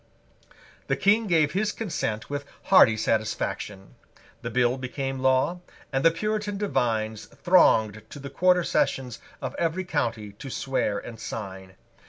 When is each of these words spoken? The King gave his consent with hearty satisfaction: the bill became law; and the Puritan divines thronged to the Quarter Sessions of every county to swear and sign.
The 0.87 0.95
King 0.95 1.27
gave 1.27 1.51
his 1.51 1.71
consent 1.71 2.27
with 2.27 2.43
hearty 2.63 2.97
satisfaction: 2.97 3.93
the 4.41 4.49
bill 4.49 4.77
became 4.79 5.19
law; 5.19 5.59
and 5.93 6.03
the 6.03 6.09
Puritan 6.09 6.57
divines 6.57 7.27
thronged 7.27 8.01
to 8.09 8.17
the 8.17 8.31
Quarter 8.31 8.63
Sessions 8.63 9.19
of 9.43 9.53
every 9.59 9.83
county 9.83 10.31
to 10.31 10.49
swear 10.49 10.97
and 10.97 11.19
sign. 11.19 11.75